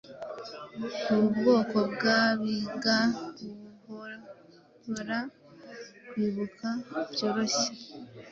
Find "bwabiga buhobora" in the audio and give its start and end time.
1.91-5.19